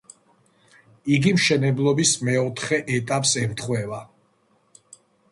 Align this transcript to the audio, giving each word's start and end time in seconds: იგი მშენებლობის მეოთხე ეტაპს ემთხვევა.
იგი 1.17 1.33
მშენებლობის 1.35 2.13
მეოთხე 2.29 2.79
ეტაპს 2.95 3.33
ემთხვევა. 3.43 4.01